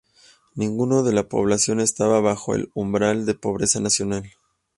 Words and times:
Ninguno 0.55 1.03
de 1.03 1.13
la 1.13 1.29
población 1.29 1.79
estaba 1.79 2.21
bajo 2.21 2.55
el 2.55 2.71
umbral 2.73 3.27
de 3.27 3.35
pobreza 3.35 3.79
nacional. 3.79 4.31